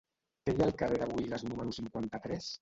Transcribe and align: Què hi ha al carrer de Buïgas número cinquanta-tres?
Què 0.47 0.55
hi 0.55 0.63
ha 0.63 0.65
al 0.67 0.73
carrer 0.79 0.97
de 1.03 1.09
Buïgas 1.11 1.45
número 1.51 1.77
cinquanta-tres? 1.81 2.51